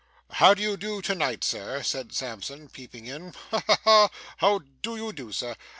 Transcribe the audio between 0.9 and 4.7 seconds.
to night sir?' said Sampson, peeping in. 'Ha ha ha! How